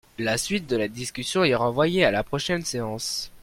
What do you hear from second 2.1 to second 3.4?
prochaine séance.